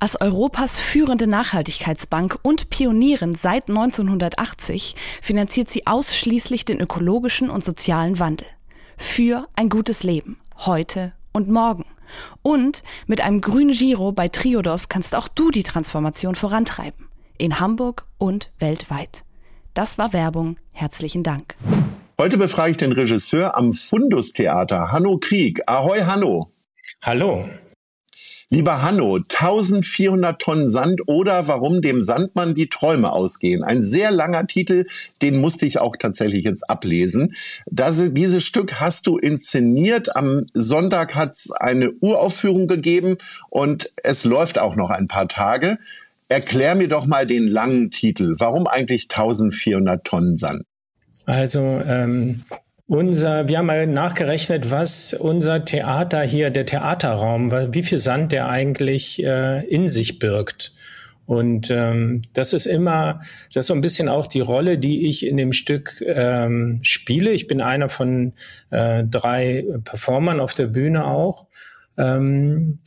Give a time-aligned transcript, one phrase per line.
[0.00, 8.18] Als Europas führende Nachhaltigkeitsbank und Pionierin seit 1980 finanziert sie ausschließlich den ökologischen und sozialen
[8.18, 8.46] Wandel.
[8.96, 10.38] Für ein gutes Leben.
[10.56, 11.84] Heute und morgen.
[12.42, 17.08] Und mit einem grünen Giro bei Triodos kannst auch du die Transformation vorantreiben.
[17.36, 19.24] In Hamburg und weltweit.
[19.74, 20.56] Das war Werbung.
[20.72, 21.56] Herzlichen Dank.
[22.20, 25.60] Heute befrage ich den Regisseur am Fundus Theater, Hanno Krieg.
[25.66, 26.52] Ahoi, Hanno.
[27.00, 27.48] Hallo.
[28.50, 33.62] Lieber Hanno, 1400 Tonnen Sand oder warum dem Sandmann die Träume ausgehen.
[33.62, 34.86] Ein sehr langer Titel,
[35.20, 37.34] den musste ich auch tatsächlich jetzt ablesen.
[37.66, 40.16] Das, dieses Stück hast du inszeniert.
[40.16, 43.18] Am Sonntag hat es eine Uraufführung gegeben
[43.50, 45.78] und es läuft auch noch ein paar Tage.
[46.30, 48.36] Erklär mir doch mal den langen Titel.
[48.38, 50.62] Warum eigentlich 1400 Tonnen Sand?
[51.26, 52.44] Also ähm,
[52.88, 58.48] unser, wir haben mal nachgerechnet, was unser Theater hier, der Theaterraum, wie viel Sand der
[58.48, 60.72] eigentlich äh, in sich birgt.
[61.26, 63.20] Und ähm, das ist immer,
[63.52, 67.32] das ist so ein bisschen auch die Rolle, die ich in dem Stück ähm, spiele.
[67.32, 68.32] Ich bin einer von
[68.70, 71.46] äh, drei Performern auf der Bühne auch.
[71.98, 72.78] Ähm,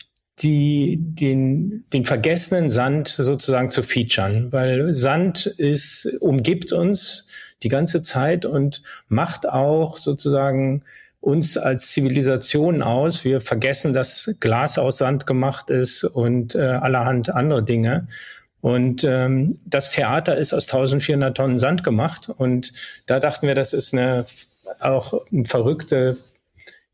[0.42, 7.28] die, den, den vergessenen Sand sozusagen zu featuren, weil Sand ist, umgibt uns
[7.64, 10.84] die ganze Zeit und macht auch sozusagen
[11.20, 13.24] uns als Zivilisation aus.
[13.24, 18.08] Wir vergessen, dass Glas aus Sand gemacht ist und äh, allerhand andere Dinge.
[18.62, 22.30] Und ähm, das Theater ist aus 1400 Tonnen Sand gemacht.
[22.36, 22.74] Und
[23.06, 24.26] da dachten wir, das ist eine
[24.80, 26.18] auch eine verrückte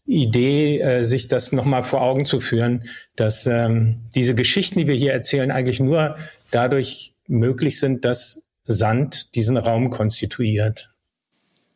[0.07, 2.85] Idee, äh, sich das nochmal vor Augen zu führen,
[3.16, 6.16] dass ähm, diese Geschichten, die wir hier erzählen, eigentlich nur
[6.50, 10.94] dadurch möglich sind, dass Sand diesen Raum konstituiert.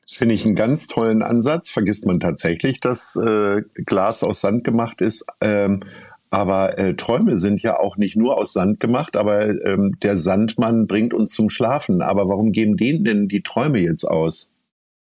[0.01, 1.71] Das finde ich einen ganz tollen Ansatz.
[1.71, 5.25] Vergisst man tatsächlich, dass äh, Glas aus Sand gemacht ist.
[5.41, 5.81] Ähm,
[6.29, 10.87] aber äh, Träume sind ja auch nicht nur aus Sand gemacht, aber ähm, der Sandmann
[10.87, 12.01] bringt uns zum Schlafen.
[12.01, 14.50] Aber warum geben denen denn die Träume jetzt aus?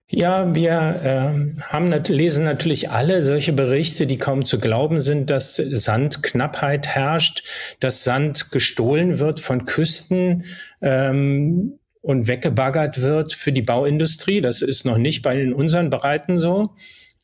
[0.09, 0.71] Ja, wir
[1.03, 7.43] äh, haben, lesen natürlich alle solche Berichte, die kaum zu glauben sind, dass Sandknappheit herrscht,
[7.81, 10.45] dass Sand gestohlen wird von Küsten
[10.81, 14.39] ähm, und weggebaggert wird für die Bauindustrie.
[14.39, 16.73] Das ist noch nicht bei in unseren Breiten so.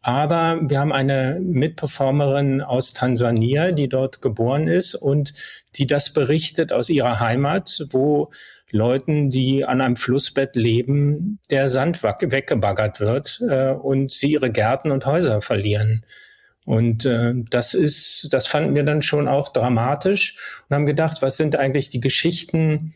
[0.06, 5.32] Aber wir haben eine Mitperformerin aus Tansania, die dort geboren ist und
[5.76, 8.30] die das berichtet aus ihrer Heimat, wo
[8.70, 14.92] Leuten, die an einem Flussbett leben, der Sand weggebaggert wird äh, und sie ihre Gärten
[14.92, 16.06] und Häuser verlieren.
[16.66, 20.38] Und äh, das ist, das fanden wir dann schon auch dramatisch
[20.68, 22.94] und haben gedacht, was sind eigentlich die Geschichten,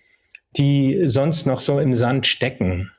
[0.57, 2.91] die sonst noch so im Sand stecken?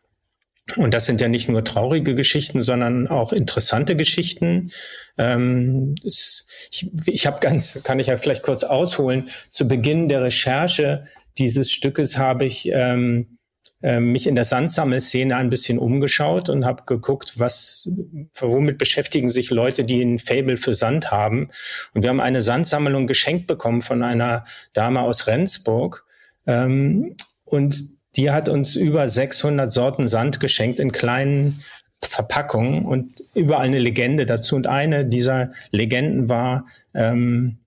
[0.76, 4.70] Und das sind ja nicht nur traurige Geschichten, sondern auch interessante Geschichten.
[5.16, 10.22] Ähm, es, ich ich habe ganz, kann ich ja vielleicht kurz ausholen, zu Beginn der
[10.22, 11.04] Recherche
[11.38, 13.38] dieses Stückes habe ich ähm,
[13.80, 17.88] äh, mich in der Sandsammelszene ein bisschen umgeschaut und habe geguckt, was,
[18.34, 21.50] womit beschäftigen sich Leute, die ein Fable für Sand haben.
[21.94, 26.04] Und wir haben eine Sandsammlung geschenkt bekommen von einer Dame aus Rendsburg.
[26.46, 31.62] Ähm, und die hat uns über 600 Sorten Sand geschenkt in kleinen
[32.02, 34.56] Verpackungen und überall eine Legende dazu.
[34.56, 37.58] Und eine dieser Legenden war, ähm,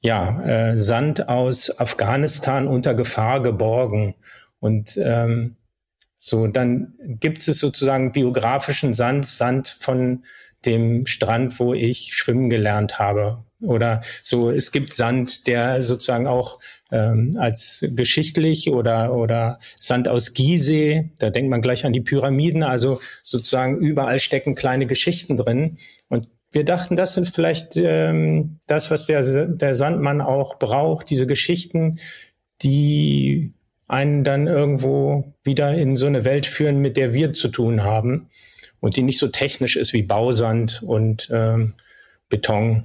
[0.00, 4.14] ja, äh, Sand aus Afghanistan unter Gefahr geborgen.
[4.60, 5.56] Und ähm,
[6.18, 10.24] so, dann gibt es sozusagen biografischen Sand, Sand von
[10.66, 13.44] dem Strand, wo ich schwimmen gelernt habe.
[13.62, 16.58] Oder so, es gibt Sand, der sozusagen auch
[16.90, 22.62] ähm, als geschichtlich oder, oder Sand aus Gizeh, da denkt man gleich an die Pyramiden,
[22.62, 25.78] also sozusagen überall stecken kleine Geschichten drin.
[26.08, 31.26] Und wir dachten, das sind vielleicht ähm, das, was der, der Sandmann auch braucht, diese
[31.26, 31.98] Geschichten,
[32.62, 33.54] die
[33.88, 38.28] einen dann irgendwo wieder in so eine Welt führen, mit der wir zu tun haben
[38.84, 41.72] und die nicht so technisch ist wie Bausand und ähm,
[42.28, 42.84] Beton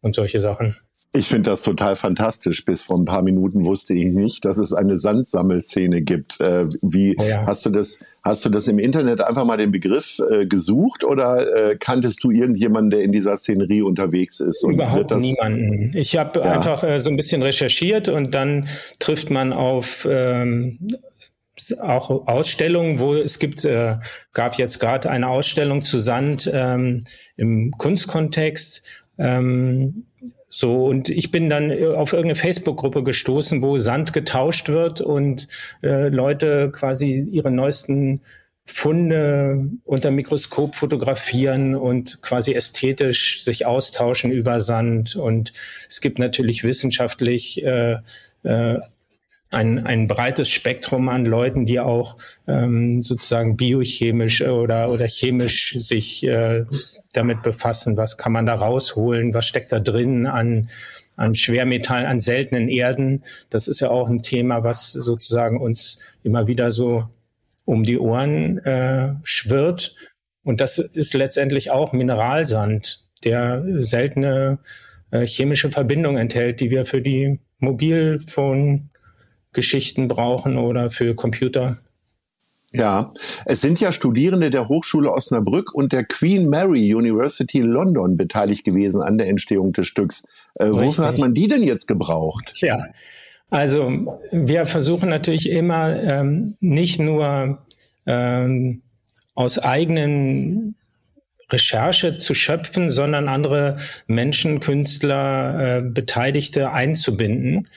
[0.00, 0.78] und solche Sachen.
[1.12, 2.64] Ich finde das total fantastisch.
[2.64, 6.40] Bis vor ein paar Minuten wusste ich nicht, dass es eine Sandsammelszene gibt.
[6.40, 7.44] Äh, wie oh ja.
[7.46, 7.98] hast du das?
[8.22, 12.30] Hast du das im Internet einfach mal den Begriff äh, gesucht oder äh, kanntest du
[12.30, 14.64] irgendjemanden, der in dieser Szenerie unterwegs ist?
[14.64, 15.92] Überhaupt niemanden.
[15.94, 16.46] Ich habe ja.
[16.46, 18.68] einfach äh, so ein bisschen recherchiert und dann
[18.98, 20.78] trifft man auf ähm,
[21.80, 23.96] auch Ausstellungen, wo es gibt, äh,
[24.32, 27.00] gab jetzt gerade eine Ausstellung zu Sand ähm,
[27.36, 28.82] im Kunstkontext.
[29.18, 30.06] Ähm,
[30.48, 35.48] so, und ich bin dann äh, auf irgendeine Facebook-Gruppe gestoßen, wo Sand getauscht wird und
[35.82, 38.20] äh, Leute quasi ihre neuesten
[38.64, 45.14] Funde unter Mikroskop fotografieren und quasi ästhetisch sich austauschen über Sand.
[45.14, 45.52] Und
[45.88, 47.98] es gibt natürlich wissenschaftlich äh,
[48.42, 48.78] äh,
[49.50, 56.26] ein, ein breites Spektrum an Leuten, die auch ähm, sozusagen biochemisch oder, oder chemisch sich
[56.26, 56.64] äh,
[57.12, 60.68] damit befassen, was kann man da rausholen, was steckt da drin an,
[61.16, 63.24] an Schwermetallen, an seltenen Erden.
[63.48, 67.08] Das ist ja auch ein Thema, was sozusagen uns immer wieder so
[67.64, 69.94] um die Ohren äh, schwirrt.
[70.42, 74.58] Und das ist letztendlich auch Mineralsand, der seltene
[75.10, 77.40] äh, chemische Verbindungen enthält, die wir für die
[79.56, 81.78] Mobilphone-Geschichten brauchen oder für Computer.
[82.72, 83.12] Ja,
[83.46, 89.00] es sind ja Studierende der Hochschule Osnabrück und der Queen Mary University London beteiligt gewesen
[89.02, 90.24] an der Entstehung des Stücks.
[90.56, 92.50] Äh, wofür hat man die denn jetzt gebraucht?
[92.60, 92.84] Ja,
[93.48, 97.58] also wir versuchen natürlich immer ähm, nicht nur
[98.04, 98.82] ähm,
[99.34, 100.74] aus eigenen
[101.48, 103.78] Recherche zu schöpfen, sondern andere
[104.08, 107.68] Menschen, Künstler, äh, Beteiligte einzubinden.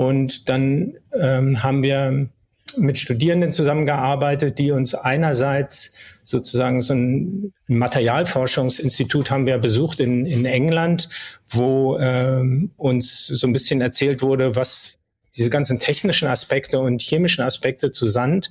[0.00, 2.26] Und dann ähm, haben wir
[2.78, 5.92] mit Studierenden zusammengearbeitet, die uns einerseits
[6.24, 11.10] sozusagen so ein Materialforschungsinstitut haben wir besucht in, in England,
[11.50, 14.99] wo ähm, uns so ein bisschen erzählt wurde, was
[15.36, 18.50] diese ganzen technischen Aspekte und chemischen Aspekte zu Sand,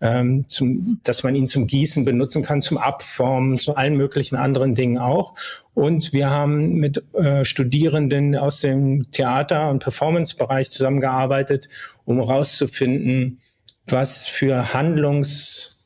[0.00, 4.74] ähm, zum, dass man ihn zum Gießen benutzen kann, zum Abformen, zu allen möglichen anderen
[4.74, 5.34] Dingen auch.
[5.74, 11.68] Und wir haben mit äh, Studierenden aus dem Theater- und Performance-Bereich zusammengearbeitet,
[12.04, 13.40] um herauszufinden,
[13.86, 15.82] was für Handlungs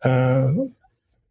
[0.00, 0.46] äh,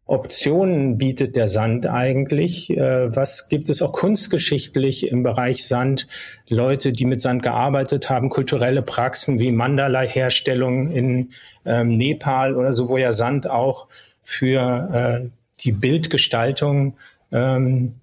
[0.06, 2.70] Optionen bietet der Sand eigentlich?
[2.70, 6.06] Äh, was gibt es auch kunstgeschichtlich im Bereich Sand?
[6.48, 11.30] Leute, die mit Sand gearbeitet haben, kulturelle Praxen wie Mandala-Herstellung in
[11.64, 13.88] ähm, Nepal oder so, wo ja Sand auch
[14.20, 15.28] für äh,
[15.60, 16.96] die Bildgestaltung
[17.32, 17.94] ähm,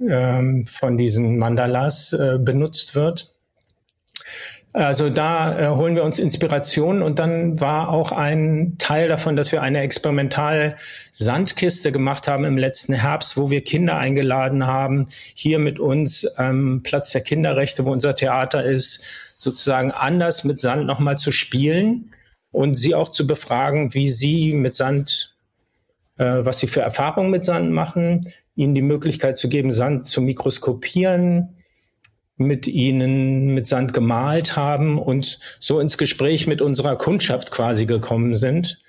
[0.00, 3.34] ähm, von diesen Mandalas äh, benutzt wird.
[4.74, 9.52] Also da äh, holen wir uns Inspiration und dann war auch ein Teil davon, dass
[9.52, 10.76] wir eine experimental
[11.10, 16.80] Sandkiste gemacht haben im letzten Herbst, wo wir Kinder eingeladen haben, hier mit uns ähm,
[16.82, 19.04] Platz der Kinderrechte, wo unser Theater ist,
[19.36, 22.14] sozusagen anders mit Sand nochmal zu spielen
[22.50, 25.36] und sie auch zu befragen, wie sie mit Sand,
[26.16, 30.22] äh, was sie für Erfahrungen mit Sand machen, ihnen die Möglichkeit zu geben, Sand zu
[30.22, 31.56] mikroskopieren,
[32.42, 38.34] mit ihnen mit Sand gemalt haben und so ins Gespräch mit unserer Kundschaft quasi gekommen
[38.34, 38.80] sind,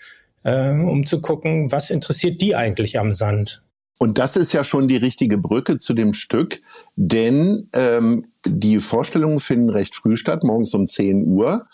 [0.43, 3.63] äh, um zu gucken, was interessiert die eigentlich am Sand.
[3.99, 6.61] Und das ist ja schon die richtige Brücke zu dem Stück,
[6.95, 11.65] denn ähm, die Vorstellungen finden recht früh statt, morgens um 10 Uhr.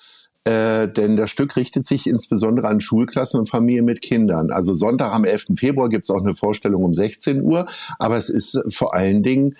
[0.44, 4.52] Äh, denn das Stück richtet sich insbesondere an Schulklassen und Familien mit Kindern.
[4.52, 5.48] Also Sonntag am 11.
[5.56, 7.66] Februar gibt es auch eine Vorstellung um 16 Uhr,
[7.98, 9.56] aber es ist vor allen Dingen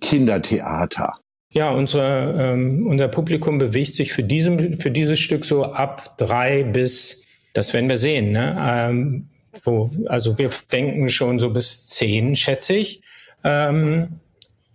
[0.00, 1.14] Kindertheater.
[1.52, 6.62] Ja, unsere, ähm, unser Publikum bewegt sich für, diesem, für dieses Stück so ab drei
[6.62, 8.56] bis, das werden wir sehen, ne?
[8.60, 9.26] Ähm,
[9.64, 13.02] wo, also wir denken schon so bis zehn, schätze ich.
[13.42, 14.20] Ähm,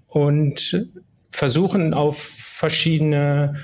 [0.09, 0.89] und
[1.31, 3.55] versuchen auf verschiedene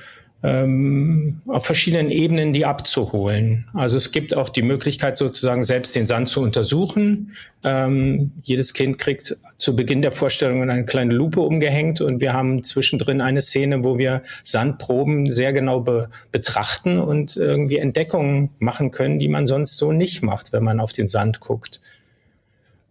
[0.43, 3.67] ähm, auf verschiedenen Ebenen die abzuholen.
[3.74, 7.33] Also es gibt auch die Möglichkeit sozusagen selbst den Sand zu untersuchen.
[7.63, 12.63] Ähm, jedes Kind kriegt zu Beginn der Vorstellung eine kleine Lupe umgehängt und wir haben
[12.63, 19.19] zwischendrin eine Szene, wo wir Sandproben sehr genau be betrachten und irgendwie Entdeckungen machen können,
[19.19, 21.81] die man sonst so nicht macht, wenn man auf den Sand guckt.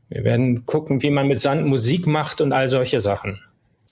[0.09, 3.40] Wir werden gucken, wie man mit Sand Musik macht und all solche Sachen.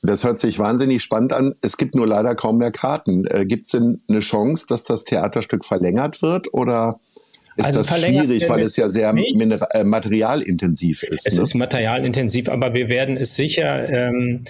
[0.03, 1.55] Das hört sich wahnsinnig spannend an.
[1.61, 3.27] Es gibt nur leider kaum mehr Karten.
[3.27, 7.01] Äh, gibt es denn eine Chance, dass das Theaterstück verlängert wird oder
[7.57, 11.27] ist also das schwierig, weil es ja sehr äh, materialintensiv ist?
[11.27, 11.43] Es ne?
[11.43, 14.45] ist materialintensiv, aber wir werden es sicher ähm,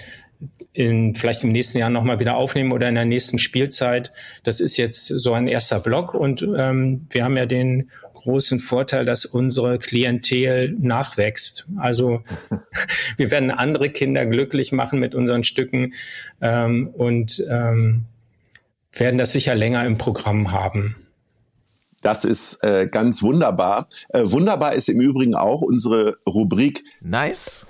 [0.73, 4.11] in, vielleicht im nächsten Jahr nochmal wieder aufnehmen oder in der nächsten Spielzeit.
[4.43, 9.05] Das ist jetzt so ein erster Block und ähm, wir haben ja den großen Vorteil,
[9.05, 11.67] dass unsere Klientel nachwächst.
[11.77, 12.21] Also
[13.17, 15.93] wir werden andere Kinder glücklich machen mit unseren Stücken
[16.41, 18.05] ähm, und ähm,
[18.93, 20.95] werden das sicher länger im Programm haben.
[22.01, 23.89] Das ist äh, ganz wunderbar.
[24.09, 27.65] Äh, wunderbar ist im Übrigen auch unsere Rubrik Nice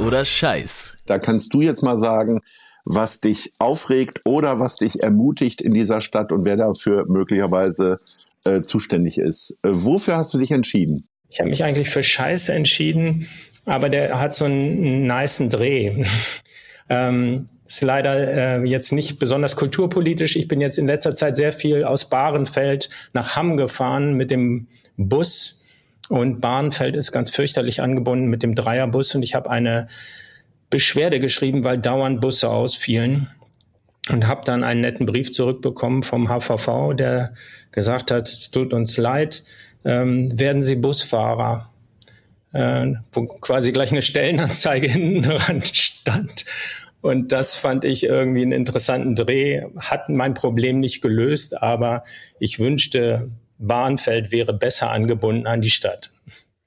[0.00, 0.98] oder Scheiß.
[1.06, 2.40] Da kannst du jetzt mal sagen,
[2.84, 8.00] was dich aufregt oder was dich ermutigt in dieser Stadt und wer dafür möglicherweise
[8.44, 9.58] äh, zuständig ist.
[9.62, 11.06] Äh, wofür hast du dich entschieden?
[11.28, 13.28] Ich habe mich eigentlich für Scheiße entschieden,
[13.64, 16.04] aber der hat so einen niceen Dreh.
[16.88, 20.34] ähm, ist leider äh, jetzt nicht besonders kulturpolitisch.
[20.34, 24.66] Ich bin jetzt in letzter Zeit sehr viel aus Bahrenfeld nach Hamm gefahren mit dem
[24.96, 25.59] Bus.
[26.10, 29.14] Und Bahrenfeld ist ganz fürchterlich angebunden mit dem Dreierbus.
[29.14, 29.86] Und ich habe eine
[30.68, 33.28] Beschwerde geschrieben, weil dauernd Busse ausfielen
[34.10, 37.32] und habe dann einen netten Brief zurückbekommen vom HVV, der
[37.70, 39.44] gesagt hat, es tut uns leid,
[39.84, 41.70] ähm, werden Sie Busfahrer,
[42.52, 46.44] äh, wo quasi gleich eine Stellenanzeige hinten dran stand.
[47.02, 52.02] Und das fand ich irgendwie einen interessanten Dreh, hat mein Problem nicht gelöst, aber
[52.40, 56.10] ich wünschte, Bahrenfeld wäre besser angebunden an die Stadt.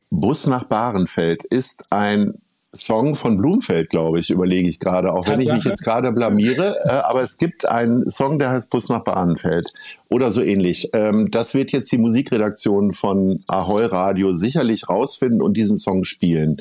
[0.09, 2.35] Bus nach Bahrenfeld ist ein
[2.75, 6.79] Song von Blumfeld, glaube ich, überlege ich gerade, auch wenn ich mich jetzt gerade blamiere.
[6.85, 9.71] Äh, aber es gibt einen Song, der heißt Bus nach Bahnenfeld
[10.09, 10.89] oder so ähnlich.
[10.93, 16.57] Ähm, das wird jetzt die Musikredaktion von Ahoi Radio sicherlich rausfinden und diesen Song spielen.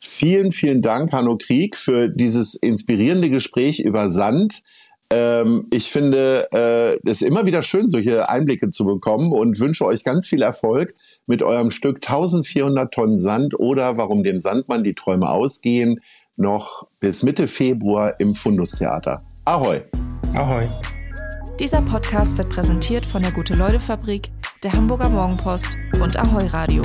[0.00, 4.62] Vielen, vielen Dank, Hanno Krieg, für dieses inspirierende Gespräch über Sand
[5.12, 10.04] ähm, ich finde äh, es immer wieder schön, solche Einblicke zu bekommen und wünsche euch
[10.04, 10.94] ganz viel Erfolg
[11.26, 16.00] mit eurem Stück 1400 Tonnen Sand oder warum dem Sandmann die Träume ausgehen,
[16.36, 19.22] noch bis Mitte Februar im Fundustheater.
[19.44, 19.82] Ahoi!
[20.32, 20.70] Ahoi!
[21.60, 24.30] Dieser Podcast wird präsentiert von der Gute-Leute-Fabrik,
[24.62, 26.82] der Hamburger Morgenpost und Ahoi Radio.